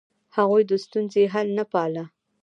هغوی 0.35 0.63
د 0.69 0.71
ستونزې 0.83 1.23
حل 1.33 1.47
نه 1.57 1.65
پاله. 1.71 2.03